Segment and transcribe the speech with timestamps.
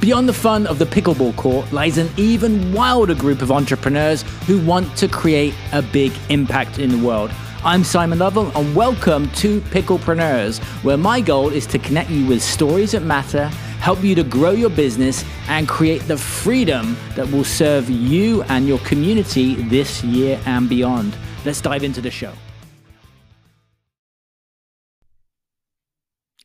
[0.00, 4.58] Beyond the fun of the pickleball court lies an even wilder group of entrepreneurs who
[4.64, 7.30] want to create a big impact in the world.
[7.62, 12.40] I'm Simon Lovell, and welcome to Picklepreneurs, where my goal is to connect you with
[12.40, 13.48] stories that matter,
[13.82, 18.66] help you to grow your business, and create the freedom that will serve you and
[18.66, 21.14] your community this year and beyond.
[21.44, 22.32] Let's dive into the show.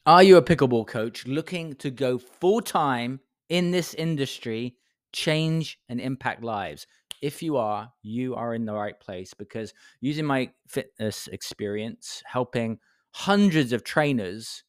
[0.06, 4.76] Are you a pickleball coach looking to go full time in this industry
[5.12, 6.88] change and impact lives?
[7.22, 12.80] If you are, you are in the right place because using my fitness experience, helping
[13.12, 14.64] hundreds of trainers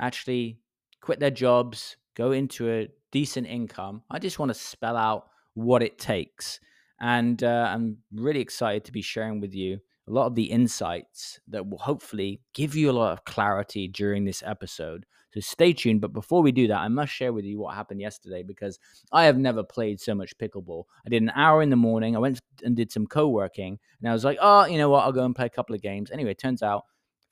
[0.00, 0.58] actually
[1.00, 5.82] quit their jobs, go into a decent income, I just want to spell out what
[5.82, 6.60] it takes.
[7.00, 9.78] And uh, I'm really excited to be sharing with you
[10.08, 14.24] a lot of the insights that will hopefully give you a lot of clarity during
[14.24, 15.04] this episode.
[15.34, 16.00] So stay tuned.
[16.00, 18.78] But before we do that, I must share with you what happened yesterday because
[19.12, 20.84] I have never played so much pickleball.
[21.06, 22.16] I did an hour in the morning.
[22.16, 25.04] I went and did some co-working, and I was like, oh, you know what?
[25.04, 26.10] I'll go and play a couple of games.
[26.10, 26.84] Anyway, turns out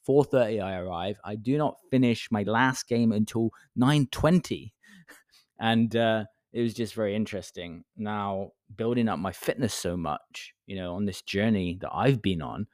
[0.07, 1.19] 4:30 I arrive.
[1.25, 4.73] I do not finish my last game until 9:20,
[5.59, 7.85] and uh, it was just very interesting.
[7.97, 12.43] Now building up my fitness so much, you know, on this journey that I've been
[12.43, 12.67] on.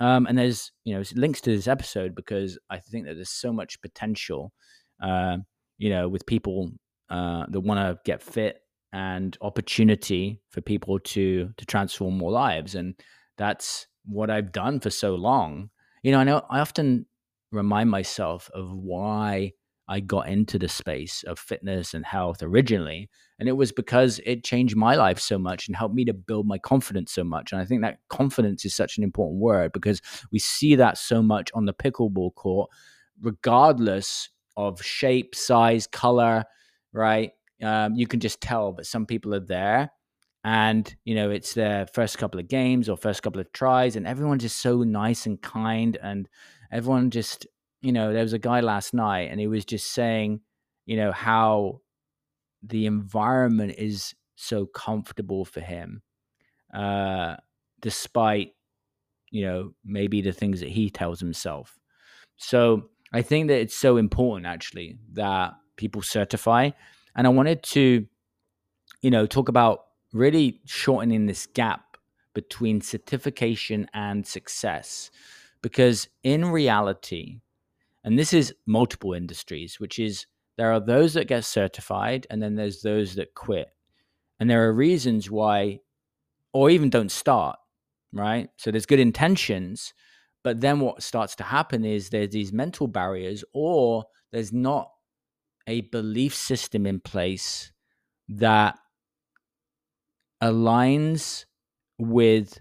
[0.00, 3.52] Um, and there's, you know, links to this episode because I think that there's so
[3.52, 4.52] much potential,
[5.02, 5.38] uh,
[5.78, 6.72] you know, with people
[7.10, 8.60] uh, that want to get fit
[8.92, 12.74] and opportunity for people to to transform more lives.
[12.74, 12.94] And
[13.36, 15.70] that's what I've done for so long.
[16.02, 17.06] You know, I know I often
[17.50, 19.52] remind myself of why
[19.88, 23.10] I got into the space of fitness and health originally.
[23.38, 26.46] And it was because it changed my life so much and helped me to build
[26.46, 27.52] my confidence so much.
[27.52, 30.00] And I think that confidence is such an important word because
[30.32, 32.70] we see that so much on the pickleball court,
[33.20, 36.44] regardless of shape, size, color,
[36.92, 37.32] right?
[37.62, 39.90] Um, you can just tell that some people are there
[40.44, 44.06] and you know it's their first couple of games or first couple of tries and
[44.06, 46.28] everyone's just so nice and kind and
[46.70, 47.46] everyone just
[47.84, 50.40] you know, there was a guy last night and he was just saying,
[50.86, 51.82] you know, how
[52.62, 56.00] the environment is so comfortable for him,
[56.72, 57.36] uh,
[57.80, 58.52] despite,
[59.30, 61.78] you know, maybe the things that he tells himself.
[62.38, 66.70] So I think that it's so important actually that people certify.
[67.14, 68.06] And I wanted to,
[69.02, 69.84] you know, talk about
[70.14, 71.98] really shortening this gap
[72.34, 75.10] between certification and success.
[75.60, 77.40] Because in reality,
[78.04, 80.26] and this is multiple industries, which is
[80.56, 83.68] there are those that get certified and then there's those that quit.
[84.38, 85.80] And there are reasons why,
[86.52, 87.56] or even don't start,
[88.12, 88.50] right?
[88.58, 89.94] So there's good intentions,
[90.42, 94.90] but then what starts to happen is there's these mental barriers, or there's not
[95.66, 97.72] a belief system in place
[98.28, 98.78] that
[100.42, 101.46] aligns
[101.98, 102.60] with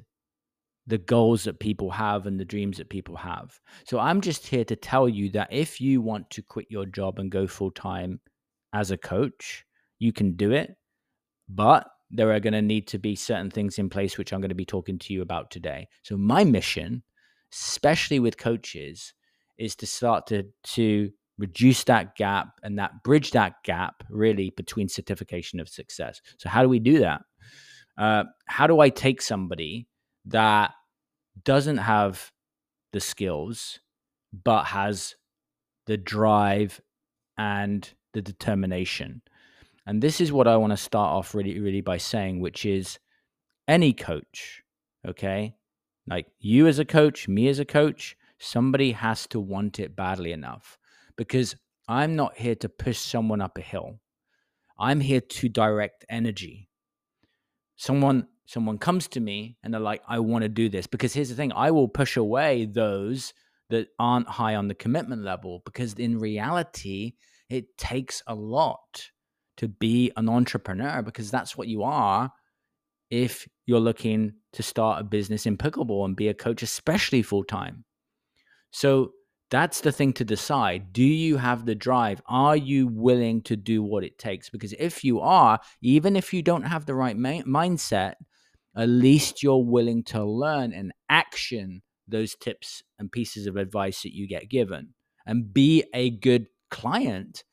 [0.85, 3.59] the goals that people have and the dreams that people have.
[3.85, 7.19] So I'm just here to tell you that if you want to quit your job
[7.19, 8.19] and go full time
[8.73, 9.65] as a coach,
[9.99, 10.75] you can do it.
[11.47, 14.49] But there are going to need to be certain things in place, which I'm going
[14.49, 15.87] to be talking to you about today.
[16.03, 17.03] So my mission,
[17.51, 19.13] especially with coaches,
[19.57, 24.87] is to start to to reduce that gap and that bridge that gap really between
[24.87, 26.21] certification of success.
[26.37, 27.21] So how do we do that?
[27.97, 29.87] Uh, how do I take somebody
[30.25, 30.71] that
[31.43, 32.31] doesn't have
[32.91, 33.79] the skills
[34.43, 35.15] but has
[35.85, 36.81] the drive
[37.37, 39.21] and the determination.
[39.85, 42.99] And this is what I want to start off really, really by saying, which is
[43.67, 44.63] any coach,
[45.07, 45.55] okay?
[46.07, 50.31] Like you as a coach, me as a coach, somebody has to want it badly
[50.31, 50.77] enough
[51.15, 51.55] because
[51.87, 53.99] I'm not here to push someone up a hill.
[54.79, 56.69] I'm here to direct energy.
[57.75, 60.87] Someone someone comes to me and they're like, I want to do this.
[60.87, 63.33] Because here's the thing I will push away those
[63.69, 67.13] that aren't high on the commitment level because in reality,
[67.49, 69.09] it takes a lot
[69.57, 72.31] to be an entrepreneur because that's what you are
[73.09, 77.43] if you're looking to start a business in pickleball and be a coach, especially full
[77.43, 77.85] time.
[78.71, 79.11] So
[79.51, 80.91] that's the thing to decide.
[80.93, 82.21] Do you have the drive?
[82.27, 84.49] Are you willing to do what it takes?
[84.49, 88.15] Because if you are, even if you don't have the right ma- mindset,
[88.75, 94.15] at least you're willing to learn and action those tips and pieces of advice that
[94.15, 94.93] you get given
[95.25, 97.43] and be a good client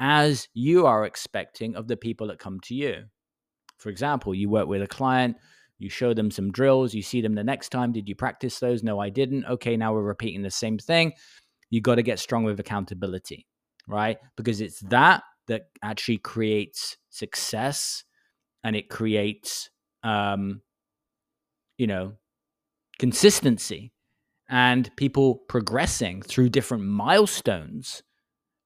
[0.00, 3.04] as you are expecting of the people that come to you.
[3.78, 5.36] For example, you work with a client,
[5.78, 7.92] you show them some drills, you see them the next time.
[7.92, 8.82] Did you practice those?
[8.82, 9.44] No, I didn't.
[9.44, 11.12] Okay, now we're repeating the same thing.
[11.70, 13.46] You got to get strong with accountability,
[13.86, 14.18] right?
[14.36, 18.04] Because it's that that actually creates success
[18.64, 19.70] and it creates
[20.04, 20.60] um
[21.78, 22.12] you know
[22.98, 23.92] consistency
[24.50, 28.02] and people progressing through different milestones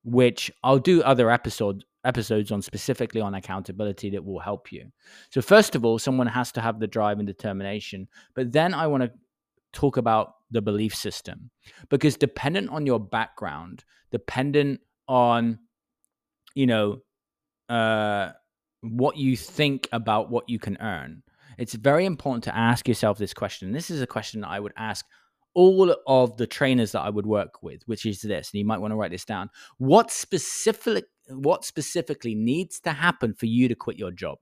[0.04, 4.90] which I'll do other episode episodes on specifically on accountability that will help you.
[5.30, 8.88] So first of all, someone has to have the drive and determination, but then I
[8.88, 9.12] want to
[9.72, 11.50] talk about the belief system
[11.88, 15.58] because dependent on your background, dependent on
[16.54, 17.00] you know
[17.68, 18.30] uh
[18.82, 21.22] what you think about what you can earn.
[21.58, 23.72] It's very important to ask yourself this question.
[23.72, 25.04] This is a question that I would ask
[25.54, 28.80] all of the trainers that I would work with, which is this, and you might
[28.80, 29.50] want to write this down.
[29.78, 34.38] What specific what specifically needs to happen for you to quit your job?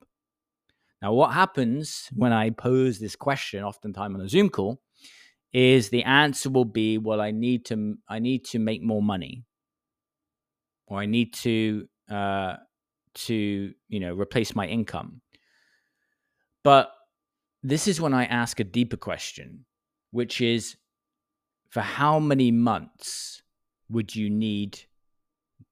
[1.02, 4.80] Now, what happens when I pose this question, oftentimes on a Zoom call,
[5.52, 9.44] is the answer will be, well, I need to I need to make more money.
[10.86, 12.56] Or I need to uh
[13.12, 15.20] to, you know, replace my income.
[16.62, 16.92] But
[17.62, 19.64] this is when I ask a deeper question,
[20.10, 20.76] which is
[21.68, 23.42] for how many months
[23.88, 24.80] would you need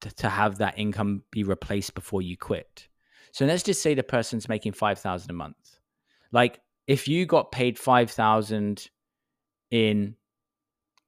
[0.00, 2.88] to, to have that income be replaced before you quit?
[3.32, 5.80] So let's just say the person's making 5000 a month.
[6.32, 8.88] Like if you got paid 5000
[9.70, 10.16] in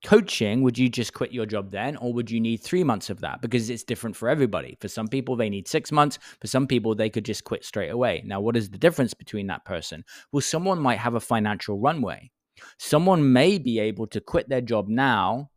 [0.04, 1.96] coaching, would you just quit your job then?
[1.96, 3.42] Or would you need three months of that?
[3.42, 4.76] Because it's different for everybody.
[4.80, 6.18] For some people, they need six months.
[6.40, 8.22] For some people, they could just quit straight away.
[8.24, 10.04] Now, what is the difference between that person?
[10.32, 12.30] Well, someone might have a financial runway.
[12.78, 15.50] Someone may be able to quit their job now,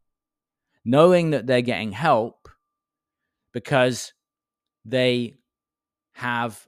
[0.86, 2.48] knowing that they're getting help
[3.54, 4.13] because
[4.86, 5.36] they
[6.13, 6.68] have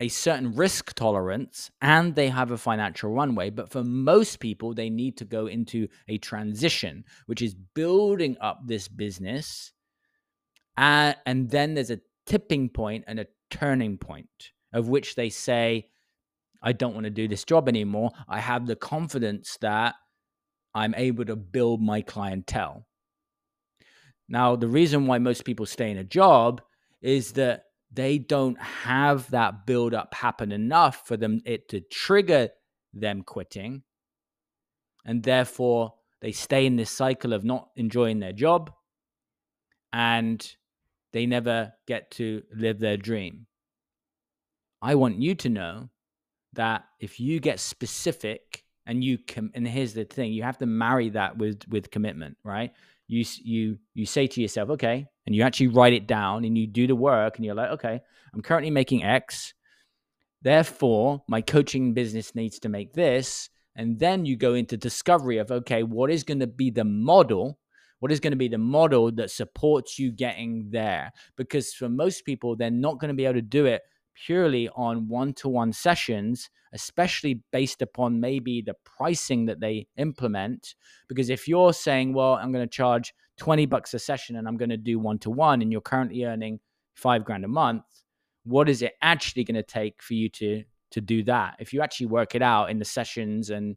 [0.00, 3.50] a certain risk tolerance and they have a financial runway.
[3.50, 8.60] But for most people, they need to go into a transition, which is building up
[8.66, 9.72] this business.
[10.76, 15.88] Uh, and then there's a tipping point and a turning point of which they say,
[16.62, 18.10] I don't want to do this job anymore.
[18.28, 19.94] I have the confidence that
[20.74, 22.86] I'm able to build my clientele.
[24.28, 26.60] Now, the reason why most people stay in a job
[27.00, 27.65] is that
[27.96, 32.50] they don't have that build up happen enough for them it to trigger
[32.92, 33.82] them quitting.
[35.04, 38.70] And therefore, they stay in this cycle of not enjoying their job
[39.92, 40.46] and
[41.12, 43.46] they never get to live their dream.
[44.82, 45.90] I want you to know
[46.52, 50.66] that if you get specific and you com- and here's the thing you have to
[50.66, 52.72] marry that with with commitment right
[53.08, 56.66] you you you say to yourself okay and you actually write it down and you
[56.66, 58.00] do the work and you're like okay
[58.34, 59.54] i'm currently making x
[60.42, 65.50] therefore my coaching business needs to make this and then you go into discovery of
[65.50, 67.58] okay what is going to be the model
[68.00, 71.12] what is going to be the model that supports you getting there?
[71.36, 73.82] Because for most people they're not going to be able to do it
[74.14, 80.74] purely on one to one sessions, especially based upon maybe the pricing that they implement.
[81.08, 84.58] Because if you're saying, well, I'm going to charge 20 bucks a session and I'm
[84.58, 86.60] going to do one to one, and you're currently earning
[86.94, 87.82] five grand a month,
[88.44, 90.62] what is it actually going to take for you to
[90.92, 91.56] to do that?
[91.58, 93.76] If you actually work it out in the sessions and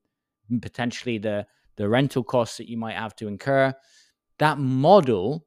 [0.61, 1.47] potentially the
[1.77, 3.73] the rental costs that you might have to incur,
[4.37, 5.45] that model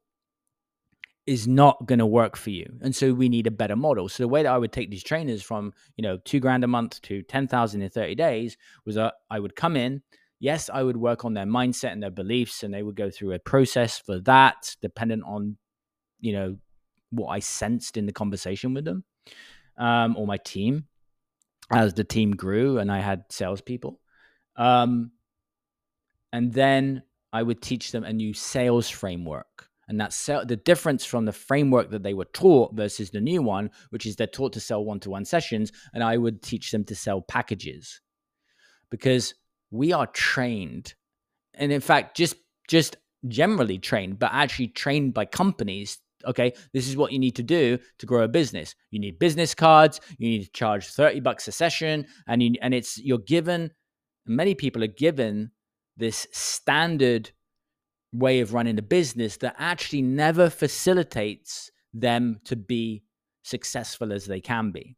[1.26, 4.08] is not going to work for you and so we need a better model.
[4.08, 6.66] So the way that i would take these trainers from you know two grand a
[6.66, 10.02] month to 10000 in 30 days was that i would come in
[10.40, 13.32] yes i would work on their mindset and their beliefs and they would go through
[13.32, 15.56] a process for that dependent on
[16.20, 16.56] you know
[17.10, 19.04] what i sensed in the conversation with them
[19.78, 20.86] um, or my team.
[21.70, 23.98] As the team grew and i had salespeople
[24.56, 25.12] um,
[26.32, 27.02] and then
[27.32, 31.90] i would teach them a new sales framework and that's the difference from the framework
[31.90, 35.00] that they were taught versus the new one, which is they're taught to sell one
[35.00, 35.72] to one sessions.
[35.92, 38.00] And I would teach them to sell packages
[38.90, 39.34] because
[39.70, 40.94] we are trained.
[41.54, 42.36] And in fact, just,
[42.68, 42.96] just
[43.28, 45.98] generally trained, but actually trained by companies.
[46.24, 48.76] Okay, this is what you need to do to grow a business.
[48.90, 50.00] You need business cards.
[50.18, 52.06] You need to charge 30 bucks a session.
[52.28, 53.72] And, you, and it's, you're given,
[54.24, 55.50] many people are given
[55.96, 57.32] this standard
[58.12, 63.02] way of running a business that actually never facilitates them to be
[63.42, 64.96] successful as they can be.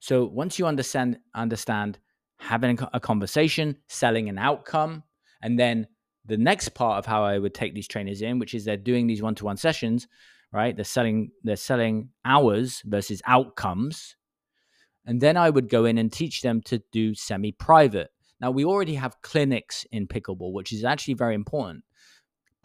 [0.00, 1.98] So once you understand understand
[2.38, 5.02] having a conversation, selling an outcome,
[5.42, 5.86] and then
[6.24, 9.06] the next part of how I would take these trainers in, which is they're doing
[9.06, 10.06] these one-to-one sessions,
[10.52, 10.74] right?
[10.74, 14.16] They're selling they're selling hours versus outcomes.
[15.06, 18.10] And then I would go in and teach them to do semi-private.
[18.40, 21.84] Now we already have clinics in pickleball, which is actually very important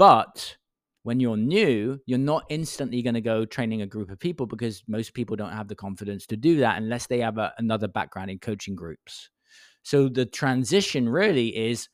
[0.02, 0.58] but
[1.04, 4.82] when you're new, you're not instantly going to go training a group of people because
[4.88, 8.32] most people don't have the confidence to do that unless they have a, another background
[8.32, 9.30] in coaching groups.
[9.84, 11.88] So the transition really is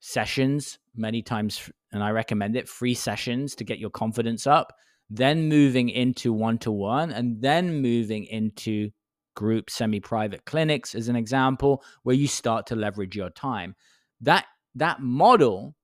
[0.00, 4.72] sessions, many times, and I recommend it free sessions to get your confidence up,
[5.08, 8.90] then moving into one to one, and then moving into
[9.36, 13.76] group semi private clinics, as an example, where you start to leverage your time.
[14.22, 15.76] That, that model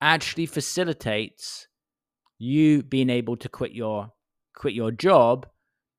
[0.00, 1.68] actually facilitates
[2.38, 4.12] you being able to quit your
[4.54, 5.46] quit your job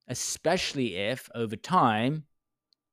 [0.08, 2.24] especially if over time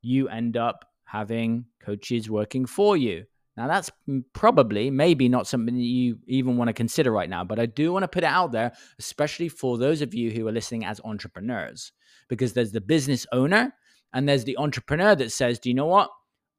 [0.01, 3.25] you end up having coaches working for you.
[3.57, 3.89] Now that's
[4.33, 7.93] probably maybe not something that you even want to consider right now but i do
[7.93, 10.99] want to put it out there especially for those of you who are listening as
[11.05, 11.93] entrepreneurs
[12.27, 13.73] because there's the business owner
[14.13, 16.09] and there's the entrepreneur that says do you know what?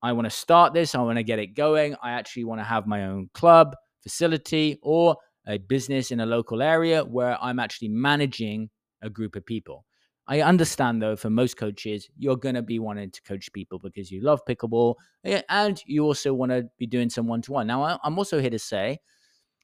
[0.02, 2.64] I want to start this i want to get it going i actually want to
[2.64, 3.76] have my own club
[4.06, 5.16] facility or
[5.48, 8.70] a business in a local area where I'm actually managing
[9.02, 9.84] a group of people.
[10.28, 14.12] I understand though, for most coaches, you're going to be wanting to coach people because
[14.12, 14.94] you love pickleball
[15.24, 17.66] eh, and you also want to be doing some one to one.
[17.66, 19.00] Now, I'm also here to say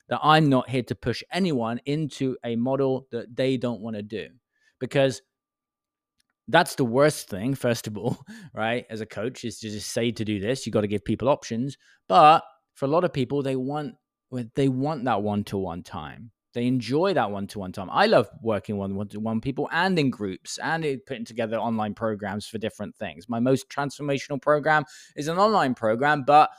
[0.08, 4.02] that I'm not here to push anyone into a model that they don't want to
[4.02, 4.26] do
[4.80, 5.22] because
[6.48, 8.18] that's the worst thing, first of all,
[8.54, 8.86] right?
[8.90, 10.66] As a coach, is to just say to do this.
[10.66, 11.76] You got to give people options.
[12.08, 12.42] But
[12.74, 13.94] for a lot of people, they want
[14.54, 16.30] they want that one to one time.
[16.54, 17.88] They enjoy that one to one time.
[17.90, 22.46] I love working one to one people and in groups and putting together online programs
[22.46, 23.28] for different things.
[23.28, 24.84] My most transformational program
[25.16, 26.50] is an online program, but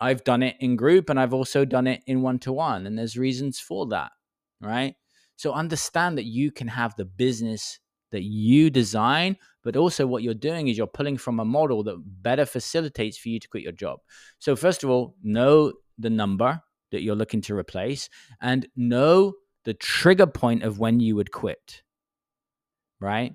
[0.00, 2.86] I've done it in group and I've also done it in one to one.
[2.86, 4.10] And there's reasons for that,
[4.60, 4.94] right?
[5.36, 7.78] So understand that you can have the business
[8.10, 11.96] that you design, but also what you're doing is you're pulling from a model that
[12.22, 14.00] better facilitates for you to quit your job.
[14.38, 16.60] So, first of all, know the number
[16.92, 18.08] that you're looking to replace
[18.40, 19.34] and know
[19.64, 21.82] the trigger point of when you would quit.
[23.00, 23.34] Right?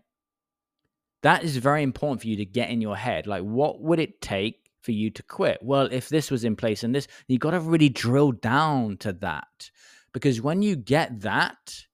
[1.24, 3.28] That is very important for you to get in your head.
[3.28, 5.60] Like, what would it take for you to quit?
[5.62, 9.12] Well, if this was in place and this, you got to really drill down to
[9.14, 9.72] that.
[10.14, 11.86] Because when you get that,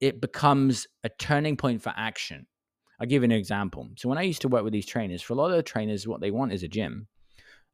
[0.00, 2.46] it becomes a turning point for action.
[2.98, 3.88] I'll give you an example.
[3.96, 6.06] So, when I used to work with these trainers, for a lot of the trainers,
[6.06, 7.08] what they want is a gym.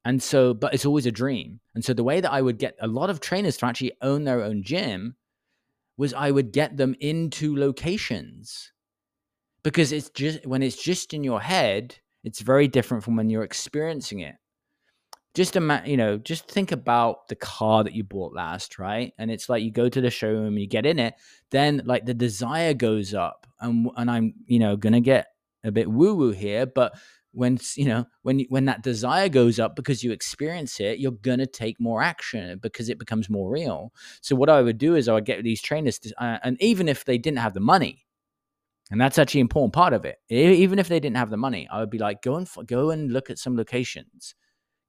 [0.04, 1.60] And so, but it's always a dream.
[1.74, 4.24] And so, the way that I would get a lot of trainers to actually own
[4.24, 5.16] their own gym
[5.96, 8.72] was I would get them into locations
[9.62, 13.42] because it's just when it's just in your head, it's very different from when you're
[13.42, 14.36] experiencing it.
[15.34, 19.12] Just imagine, you know, just think about the car that you bought last, right?
[19.18, 21.14] And it's like you go to the showroom, you get in it,
[21.50, 25.28] then like the desire goes up, and and I'm, you know, gonna get
[25.64, 26.94] a bit woo woo here, but
[27.32, 31.38] when you know when when that desire goes up because you experience it you're going
[31.38, 33.92] to take more action because it becomes more real.
[34.22, 36.88] So what i would do is i would get these trainers to, uh, and even
[36.88, 38.06] if they didn't have the money
[38.90, 41.68] and that's actually an important part of it even if they didn't have the money
[41.70, 44.34] i would be like go and go and look at some locations.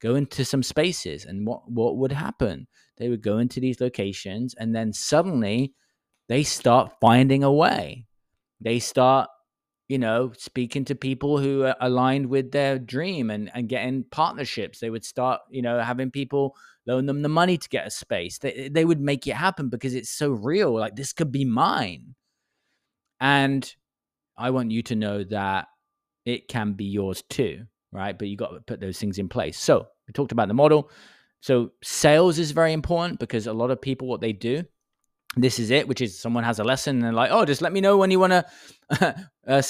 [0.01, 2.67] Go into some spaces and what what would happen?
[2.97, 5.73] They would go into these locations and then suddenly
[6.29, 8.05] they start finding a way.
[8.61, 9.29] They start
[9.89, 14.79] you know, speaking to people who are aligned with their dream and, and getting partnerships.
[14.79, 16.55] They would start, you know, having people
[16.85, 18.37] loan them the money to get a space.
[18.37, 20.79] They, eh, they would make it happen because it's so real.
[20.79, 22.13] Like, this could be mine.
[23.19, 23.75] And
[24.37, 25.67] I want you to know that
[26.23, 28.17] it can be yours too, right?
[28.17, 29.57] But you got to put those things in place.
[29.57, 30.91] So, we talked about the model.
[31.41, 34.65] So, sales is very important because a lot of people, what they do,
[35.35, 37.73] this is it, which is someone has a lesson and they're like, oh, just let
[37.73, 39.61] me know when you want to, uh,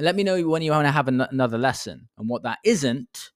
[0.00, 2.08] let me know when you want to have an- another lesson.
[2.18, 3.30] And what that isn't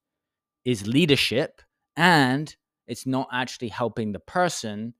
[0.64, 1.62] is leadership,
[1.96, 2.54] and
[2.86, 4.94] it's not actually helping the person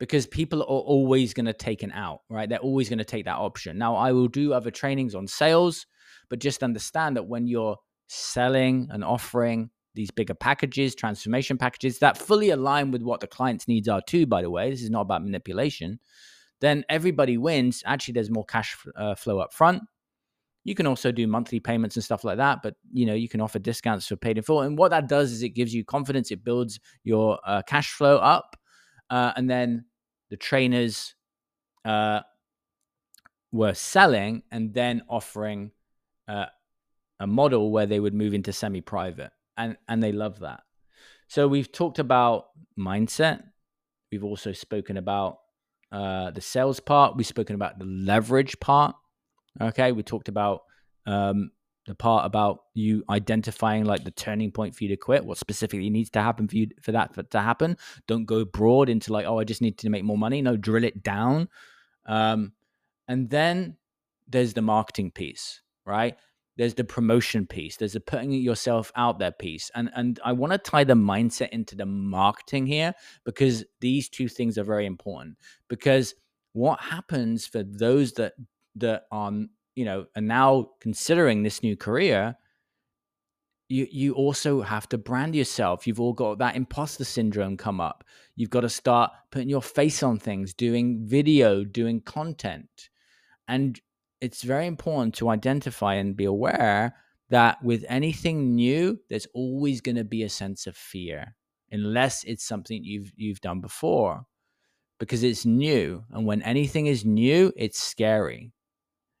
[0.00, 2.48] because people are always going to take an out, right?
[2.48, 3.76] They're always going to take that option.
[3.78, 5.86] Now, I will do other trainings on sales,
[6.30, 12.16] but just understand that when you're selling and offering these bigger packages, transformation packages that
[12.16, 14.70] fully align with what the client's needs are too, by the way.
[14.70, 15.98] This is not about manipulation.
[16.60, 17.82] Then everybody wins.
[17.84, 19.82] Actually, there's more cash uh, flow up front.
[20.68, 23.40] You can also do monthly payments and stuff like that, but you know you can
[23.40, 24.60] offer discounts for paid in full.
[24.60, 26.30] And what that does is it gives you confidence.
[26.30, 28.54] It builds your uh, cash flow up,
[29.08, 29.86] uh, and then
[30.28, 31.14] the trainers
[31.86, 32.20] uh,
[33.50, 35.70] were selling and then offering
[36.28, 36.44] uh,
[37.18, 40.60] a model where they would move into semi-private and and they love that.
[41.28, 42.48] So we've talked about
[42.78, 43.42] mindset.
[44.12, 45.38] We've also spoken about
[45.90, 47.16] uh, the sales part.
[47.16, 48.94] We've spoken about the leverage part.
[49.60, 50.62] Okay, we talked about
[51.06, 51.50] um,
[51.86, 55.90] the part about you identifying like the turning point for you to quit, what specifically
[55.90, 57.76] needs to happen for you for that to happen.
[58.06, 60.42] Don't go broad into like, oh, I just need to make more money.
[60.42, 61.48] No, drill it down.
[62.06, 62.52] Um,
[63.08, 63.76] and then
[64.28, 66.16] there's the marketing piece, right?
[66.56, 67.76] There's the promotion piece.
[67.76, 69.70] There's the putting yourself out there piece.
[69.74, 74.28] And and I want to tie the mindset into the marketing here because these two
[74.28, 75.38] things are very important.
[75.68, 76.14] Because
[76.52, 78.34] what happens for those that
[78.80, 82.36] that are um, you know are now considering this new career
[83.68, 85.86] you you also have to brand yourself.
[85.86, 88.04] You've all got that imposter syndrome come up.
[88.34, 92.88] You've got to start putting your face on things doing video doing content.
[93.46, 93.80] And
[94.20, 96.94] it's very important to identify and be aware
[97.30, 101.36] that with anything new there's always going to be a sense of fear
[101.70, 104.24] unless it's something you've you've done before.
[104.98, 108.52] Because it's new and when anything is new it's scary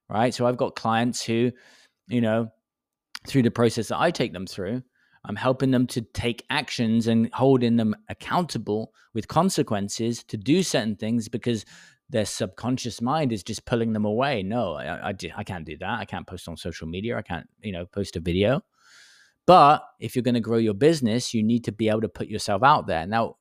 [0.08, 0.34] right?
[0.34, 1.52] So I've got clients who,
[2.08, 2.48] you know,
[3.26, 4.82] through the process that I take them through,
[5.24, 10.96] I'm helping them to take actions and holding them accountable with consequences to do certain
[10.96, 11.64] things because
[12.08, 14.42] their subconscious mind is just pulling them away.
[14.42, 15.98] No, I, I, I can't do that.
[15.98, 17.18] I can't post on social media.
[17.18, 18.62] I can't, you know, post a video.
[19.46, 22.28] But if you're going to grow your business, you need to be able to put
[22.28, 23.06] yourself out there.
[23.06, 23.36] Now,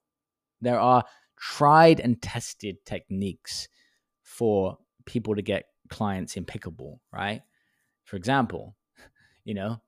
[0.62, 1.04] there are
[1.40, 3.68] tried and tested techniques
[4.24, 7.42] for people to get clients pickleball, right?
[8.06, 8.76] For example,
[9.44, 9.82] you know,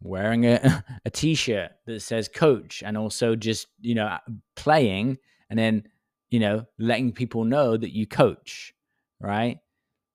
[0.00, 4.18] wearing a, a t-shirt that says coach and also just, you know,
[4.56, 5.18] playing
[5.50, 5.84] and then,
[6.30, 8.74] you know, letting people know that you coach,
[9.20, 9.58] right?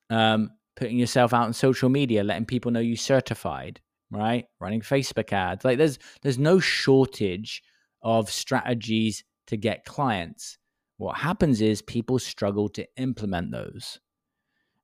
[0.09, 4.45] Um, putting yourself out on social media, letting people know you certified, right?
[4.59, 5.65] Running Facebook ads.
[5.65, 7.61] Like there's there's no shortage
[8.01, 10.57] of strategies to get clients.
[10.97, 13.99] What happens is people struggle to implement those.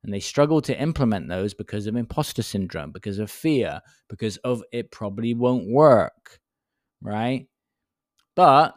[0.06, 4.62] And they struggle to implement those because of imposter syndrome, because of fear, because of
[4.72, 6.38] it probably won't work,
[7.02, 7.48] right?
[8.36, 8.74] But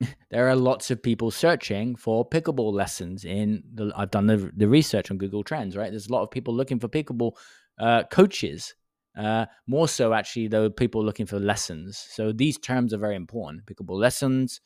[0.30, 4.68] there are lots of people searching for pickleball lessons in the I've done the, the
[4.68, 5.90] research on Google Trends, right?
[5.90, 7.32] There's a lot of people looking for pickleball
[7.78, 8.74] uh, coaches.
[9.16, 11.98] Uh, more so, actually, though, people looking for lessons.
[12.10, 14.60] So these terms are very important: pickleball lessons,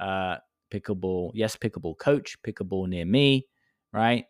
[0.00, 0.36] uh,
[0.72, 3.46] pickleball, yes, pickleball coach, pickleball near me,
[3.92, 4.24] right?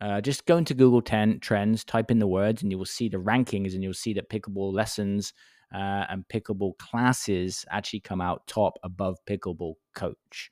[0.00, 3.08] Uh, just go into Google 10 Trends, type in the words, and you will see
[3.08, 5.32] the rankings, and you'll see that pickleball lessons
[5.74, 10.50] uh, and pickleball classes actually come out top above pickleball coach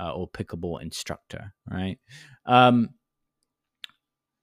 [0.00, 1.98] uh, or pickleball instructor, right?
[2.46, 2.90] Um,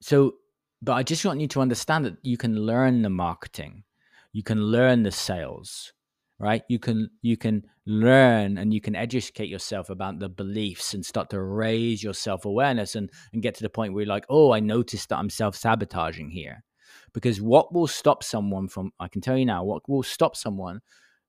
[0.02, 0.36] so,
[0.82, 3.84] but I just want you to understand that you can learn the marketing,
[4.32, 5.94] you can learn the sales,
[6.40, 6.64] right?
[6.70, 11.30] You can you can learn and you can educate yourself about the beliefs and start
[11.32, 14.60] to raise your self-awareness and and get to the point where you're like oh i
[14.60, 16.64] noticed that i'm self-sabotaging here.
[17.14, 20.80] Because what will stop someone from i can tell you now what will stop someone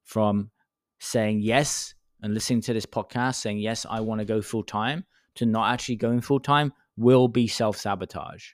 [0.05, 0.51] from
[0.99, 5.05] saying yes and listening to this podcast saying yes i want to go full time
[5.35, 8.53] to not actually going full time will be self-sabotage.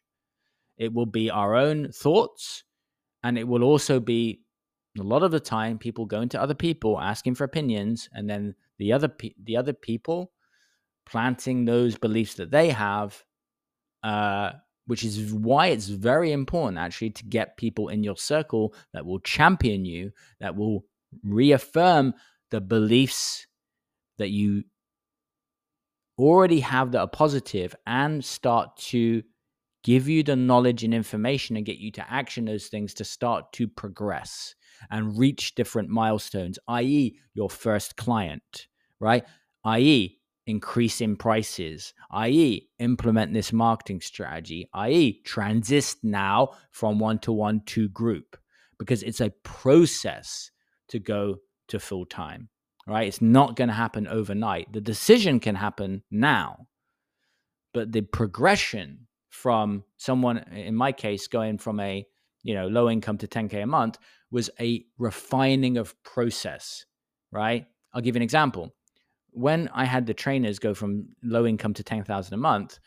[0.79, 2.65] It will be our own thoughts
[3.23, 4.43] and it will also be
[4.99, 8.55] a lot of the time people go into other people asking for opinions and then
[8.79, 10.33] the other pe- the other people
[11.05, 13.23] planting those beliefs that they have
[14.03, 14.53] uh,
[14.87, 19.21] which is why it's very important actually to get people in your circle that will
[19.21, 20.85] champion you that will
[21.25, 22.15] reaffirm
[22.51, 23.47] the beliefs
[24.19, 24.63] that you
[26.19, 29.23] already have that are positive and start to
[29.85, 33.53] give you the knowledge and information and get you to action those things to start
[33.53, 34.55] to progress
[34.91, 38.67] and reach different milestones, i.e., your first client,
[39.01, 39.25] right?
[39.65, 47.33] i.e., increase in prices, i.e., implement this marketing strategy, i.e., transist now from one to
[47.33, 48.37] one to group,
[48.79, 50.51] because it's a process
[50.89, 51.37] to go
[51.69, 52.49] to full time,
[52.87, 53.09] right?
[53.09, 54.73] It's not going to happen overnight.
[54.73, 56.67] The decision can happen now,
[57.75, 62.07] but the progression from someone, in my case, going from a
[62.43, 63.99] you know low income to 10k a month
[64.31, 66.87] was a refining of process,
[67.31, 67.67] right?
[67.93, 68.75] I'll give you an example.
[69.31, 72.79] When I had the trainers go from low income to 10,000 a month,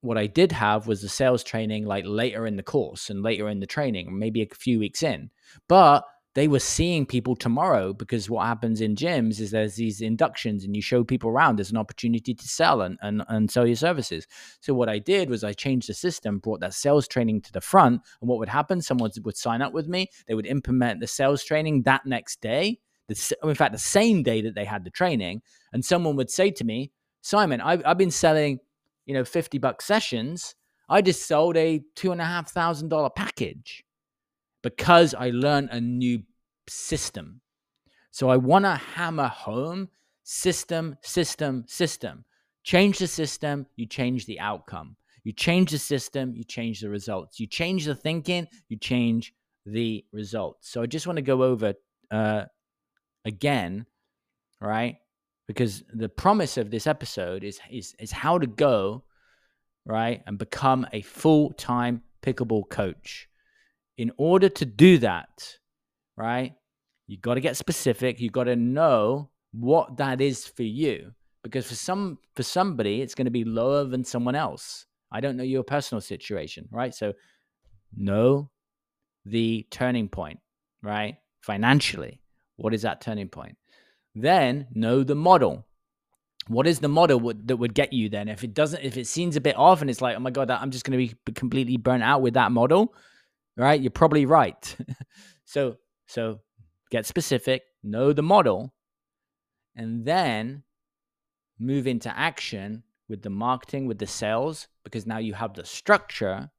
[0.00, 3.48] what I did have was the sales training like later in the course and later
[3.48, 5.30] in the training, maybe a few weeks in.
[5.68, 10.64] But they were seeing people tomorrow because what happens in gyms is there's these inductions
[10.64, 13.76] and you show people around there's an opportunity to sell and, and, and sell your
[13.76, 14.26] services.
[14.60, 17.60] So what i did was i changed the system brought that sales training to the
[17.60, 21.06] front and what would happen someone would sign up with me they would implement the
[21.06, 24.90] sales training that next day the, in fact the same day that they had the
[24.90, 28.60] training and someone would say to me simon i've, I've been selling
[29.10, 30.54] you know 50 buck sessions.
[30.88, 33.84] I just sold a two and a half thousand dollar package
[34.62, 36.22] because I learned a new
[36.68, 37.40] system.
[38.10, 39.88] So I want to hammer home
[40.24, 42.24] system, system, system.
[42.62, 44.96] Change the system, you change the outcome.
[45.24, 47.40] You change the system, you change the results.
[47.40, 49.34] You change the thinking, you change
[49.66, 50.70] the results.
[50.70, 51.74] So I just want to go over
[52.10, 52.44] uh,
[53.24, 53.86] again,
[54.60, 54.96] right?
[55.46, 59.04] Because the promise of this episode is is is how to go,
[59.84, 63.28] right, and become a full time pickleball coach.
[64.00, 65.58] In order to do that,
[66.16, 66.54] right,
[67.06, 68.18] you got to get specific.
[68.18, 71.12] You got to know what that is for you.
[71.44, 74.86] Because for some for somebody it's going to be lower than someone else.
[75.12, 76.94] I don't know your personal situation right?
[76.94, 77.12] So
[77.94, 78.50] know
[79.26, 80.38] the turning point
[80.82, 81.16] right?
[81.42, 82.22] Financially
[82.56, 83.58] what is that turning point?
[84.14, 85.66] Then know the model.
[86.48, 88.28] What is the model that would get you then?
[88.28, 90.50] If it doesn't if it seems a bit off and it's like oh my god
[90.50, 92.94] i'm just going to be completely burnt out with that model
[93.60, 94.76] right you're probably right
[95.44, 96.40] so so
[96.90, 98.72] get specific know the model
[99.76, 100.62] and then
[101.58, 106.50] move into action with the marketing, with the sales, because now you have the structure,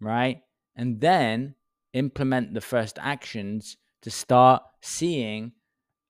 [0.00, 0.42] right?
[0.76, 1.54] And then
[1.92, 5.52] implement the first actions to start seeing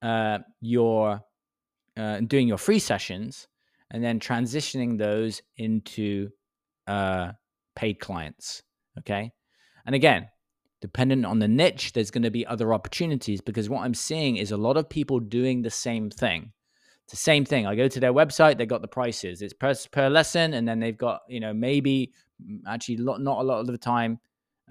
[0.03, 1.21] uh, your
[1.97, 3.49] uh, doing your free sessions
[3.91, 6.31] and then transitioning those into
[6.87, 7.33] uh,
[7.77, 8.63] paid clients.
[8.99, 9.33] Okay.
[9.91, 10.29] And again,
[10.81, 14.53] dependent on the niche, there's going to be other opportunities because what I'm seeing is
[14.53, 16.53] a lot of people doing the same thing.
[17.03, 17.67] It's the same thing.
[17.67, 19.43] I go to their website, they got the prices.
[19.43, 23.43] It's per, per lesson, and then they've got, you know, maybe mm, actually not a
[23.43, 24.21] lot of the time,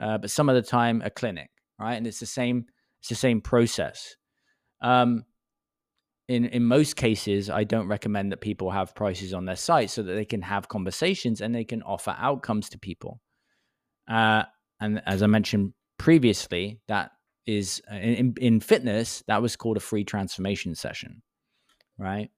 [0.01, 1.95] uh, but some of the time a clinic, right?
[1.95, 2.67] And it's the same,
[3.01, 4.15] it's the same process.
[4.79, 5.25] Um,
[6.29, 10.01] in in most cases, I don't recommend that people have prices on their site so
[10.01, 13.19] that they can have conversations and they can offer outcomes to people.
[14.08, 14.43] Uh,
[14.80, 17.12] and as I mentioned previously that
[17.46, 21.22] is uh, in, in fitness that was called a free transformation session
[21.98, 22.30] right?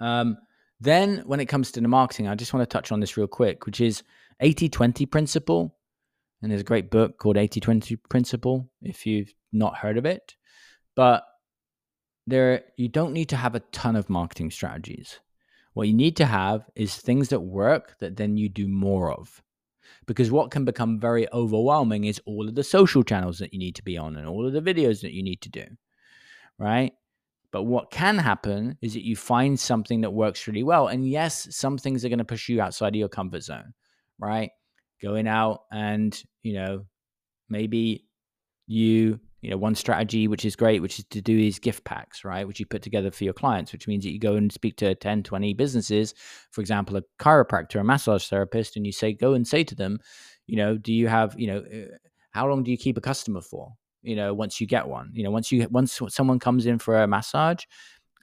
[0.00, 0.38] Um,
[0.80, 3.26] then when it comes to the marketing i just want to touch on this real
[3.26, 4.02] quick which is
[4.40, 5.76] 80-20 principle.
[6.42, 10.34] And there's a great book called 80-20 principle if you've not heard of it.
[10.96, 11.24] But
[12.26, 15.20] there you don't need to have a ton of marketing strategies.
[15.74, 19.42] What you need to have is things that work that then you do more of
[20.06, 23.74] because what can become very overwhelming is all of the social channels that you need
[23.76, 25.64] to be on and all of the videos that you need to do,
[26.58, 26.92] right?
[27.52, 30.86] But what can happen is that you find something that works really well.
[30.88, 33.74] And yes, some things are going to push you outside of your comfort zone,
[34.18, 34.50] right?
[35.02, 36.86] Going out and, you know,
[37.48, 38.06] maybe
[38.66, 42.24] you you know one strategy which is great which is to do these gift packs
[42.24, 44.76] right which you put together for your clients which means that you go and speak
[44.76, 46.14] to 10 20 businesses
[46.50, 49.98] for example a chiropractor a massage therapist and you say go and say to them
[50.46, 51.96] you know do you have you know uh,
[52.30, 53.72] how long do you keep a customer for?
[54.02, 57.02] You know once you get one you know once you once someone comes in for
[57.02, 57.64] a massage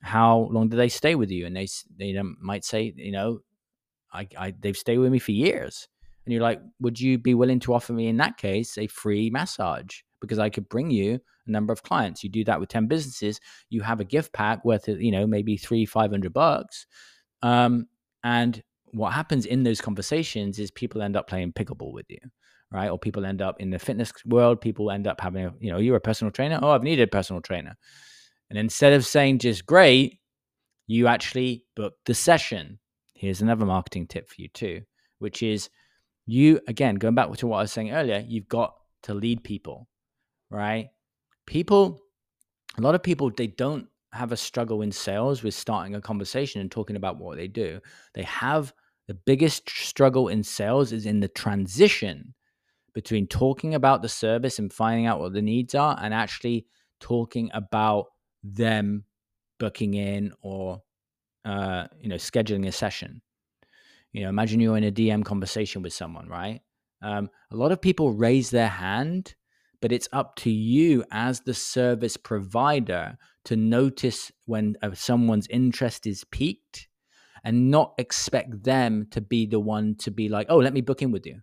[0.02, 1.46] how long do they stay with you?
[1.46, 3.40] And they they might say you know
[4.12, 5.88] I, I they've stayed with me for years
[6.28, 9.30] and you're like would you be willing to offer me in that case a free
[9.30, 12.22] massage because I could bring you a number of clients.
[12.22, 15.56] You do that with 10 businesses, you have a gift pack worth, you know, maybe
[15.56, 16.86] three, 500 bucks.
[17.42, 17.88] Um,
[18.24, 22.20] and what happens in those conversations is people end up playing pickleball with you,
[22.72, 22.90] right?
[22.90, 25.78] Or people end up in the fitness world, people end up having, a, you know,
[25.78, 26.60] you're a personal trainer.
[26.62, 27.76] Oh, I've needed a personal trainer.
[28.50, 30.20] And instead of saying just great,
[30.88, 32.80] you actually book the session.
[33.14, 34.82] Here's another marketing tip for you too,
[35.20, 35.70] which is
[36.28, 39.88] you, again, going back to what I was saying earlier, you've got to lead people
[40.50, 40.90] right?
[41.46, 42.02] People,
[42.78, 46.62] a lot of people, they don't have a struggle in sales with starting a conversation
[46.62, 47.80] and talking about what they do.
[48.14, 48.74] They have
[49.08, 52.34] the biggest struggle in sales is in the transition
[52.94, 56.66] between talking about the service and finding out what the needs are and actually
[57.00, 58.08] talking about
[58.44, 59.04] them
[59.60, 60.82] booking in or
[61.46, 63.22] uh, you know scheduling a session
[64.14, 66.62] you know imagine you're in a dm conversation with someone right
[67.02, 69.36] um, a lot of people raise their hand
[69.82, 76.08] but it's up to you as the service provider to notice when uh, someone's interest
[76.08, 76.88] is piqued
[77.44, 81.02] and not expect them to be the one to be like, oh, let me book
[81.02, 81.42] in with you.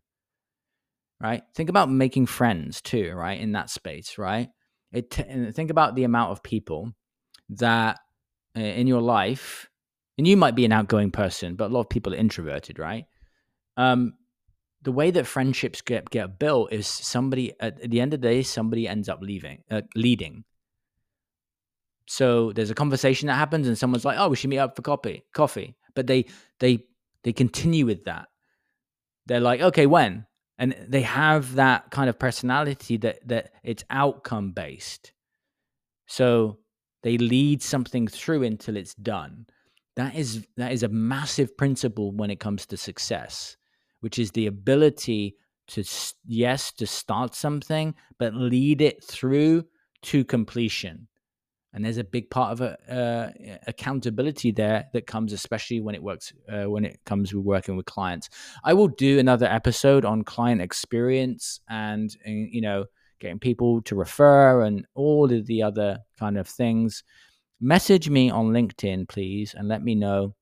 [1.21, 1.43] Right?
[1.55, 3.41] Think about making friends too, right?
[3.41, 4.49] In that space, right?
[4.93, 6.93] It think about the amount of people
[7.51, 7.99] that
[8.57, 9.71] uh, in your life,
[10.17, 13.07] and you might be an outgoing person, but a lot of people are introverted, right?
[13.77, 14.15] Um,
[14.83, 18.43] the way that friendships get get built is somebody at, the end of the day
[18.43, 20.45] somebody ends up leaving uh, leading.
[22.07, 24.83] So there's a conversation that happens and someone's like oh we should meet up for
[24.83, 25.75] coffee coffee.
[25.95, 26.27] But they
[26.61, 26.85] they
[27.23, 28.29] they continue with that.
[29.27, 30.27] They're like okay when?
[30.59, 35.15] And they have that kind of personality that that it's outcome based
[36.07, 36.59] so
[37.03, 39.47] they lead something through until it's done
[39.97, 43.57] that is that is a massive principle when it comes to success
[44.01, 45.35] which is the ability
[45.67, 45.83] to
[46.27, 49.65] yes to start something but lead it through
[50.05, 51.09] to completion.
[51.73, 56.03] And there's a big part of a, uh, accountability there that comes especially when it
[56.03, 58.29] works uh, when it comes with working with clients.
[58.63, 62.85] I will do another episode on client experience and, and you know
[63.19, 67.03] getting people to refer and all of the other kind of things
[67.65, 70.35] message me on linkedin please and let me know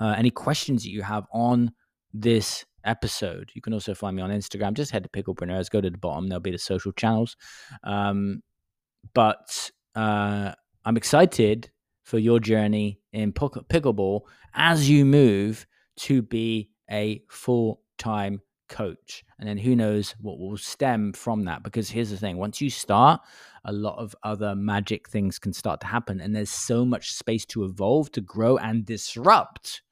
[0.00, 1.72] uh, any questions that you have on
[2.12, 3.50] this episode.
[3.54, 4.74] You can also find me on instagram.
[4.74, 7.36] Just head to picklepreneurs go to the bottom there'll be the social channels.
[7.84, 8.42] Um,
[9.14, 10.52] but uh,
[10.84, 11.70] I'm excited
[12.04, 14.22] for your journey in pickleball
[14.54, 19.24] as you move to be a full time coach.
[19.38, 21.62] And then who knows what will stem from that?
[21.62, 23.20] Because here's the thing once you start,
[23.64, 26.20] a lot of other magic things can start to happen.
[26.20, 29.82] And there's so much space to evolve, to grow, and disrupt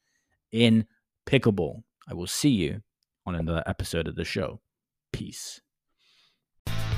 [0.53, 0.87] in
[1.27, 1.83] pickleball.
[2.09, 2.83] I will see you
[3.27, 4.61] on another episode of the show.
[5.13, 5.61] Peace.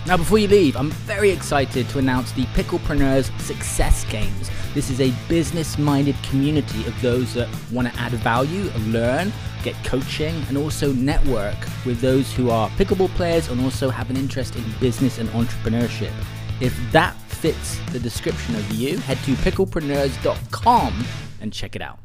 [0.08, 4.48] Now, before you leave, I'm very excited to announce the Picklepreneurs Success Games.
[4.72, 9.30] This is a business minded community of those that want to add value, learn,
[9.62, 14.16] get coaching, and also network with those who are pickleball players and also have an
[14.16, 16.14] interest in business and entrepreneurship.
[16.62, 21.06] If that fits the description of you, head to picklepreneurs.com
[21.42, 21.98] and check it out.